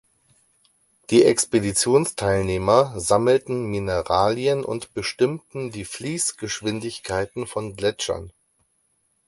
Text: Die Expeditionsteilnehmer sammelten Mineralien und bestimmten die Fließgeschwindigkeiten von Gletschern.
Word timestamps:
Die 1.11 1.23
Expeditionsteilnehmer 1.25 2.99
sammelten 2.99 3.65
Mineralien 3.65 4.65
und 4.65 4.95
bestimmten 4.95 5.69
die 5.69 5.85
Fließgeschwindigkeiten 5.85 7.45
von 7.45 7.75
Gletschern. 7.75 8.33